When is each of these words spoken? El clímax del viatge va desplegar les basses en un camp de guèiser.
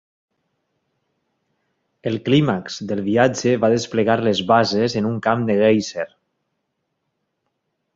El 2.13 2.17
clímax 2.29 2.79
del 2.93 3.03
viatge 3.11 3.55
va 3.67 3.73
desplegar 3.77 4.19
les 4.31 4.43
basses 4.57 5.01
en 5.03 5.15
un 5.15 5.25
camp 5.29 5.49
de 5.53 5.63
guèiser. 5.65 6.13